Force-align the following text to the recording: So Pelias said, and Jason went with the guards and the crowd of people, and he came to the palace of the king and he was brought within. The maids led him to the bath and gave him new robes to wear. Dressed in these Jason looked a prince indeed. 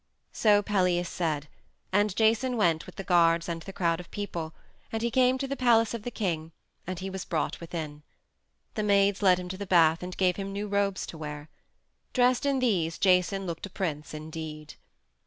So 0.33 0.63
Pelias 0.63 1.07
said, 1.07 1.47
and 1.93 2.15
Jason 2.15 2.57
went 2.57 2.87
with 2.87 2.95
the 2.95 3.03
guards 3.03 3.47
and 3.47 3.61
the 3.61 3.71
crowd 3.71 3.99
of 3.99 4.09
people, 4.09 4.51
and 4.91 5.03
he 5.03 5.11
came 5.11 5.37
to 5.37 5.47
the 5.47 5.55
palace 5.55 5.93
of 5.93 6.01
the 6.01 6.09
king 6.09 6.51
and 6.87 6.97
he 6.97 7.11
was 7.11 7.23
brought 7.23 7.59
within. 7.59 8.01
The 8.73 8.81
maids 8.81 9.21
led 9.21 9.37
him 9.37 9.47
to 9.49 9.57
the 9.59 9.67
bath 9.67 10.01
and 10.01 10.17
gave 10.17 10.37
him 10.37 10.51
new 10.51 10.67
robes 10.67 11.05
to 11.05 11.19
wear. 11.19 11.49
Dressed 12.13 12.47
in 12.47 12.57
these 12.57 12.97
Jason 12.97 13.45
looked 13.45 13.67
a 13.67 13.69
prince 13.69 14.15
indeed. 14.15 14.73